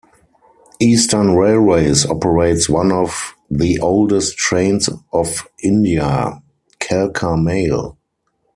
[0.79, 6.41] Eastern Railways operates one of the oldest trains of India,
[6.79, 7.99] Kalka Mail.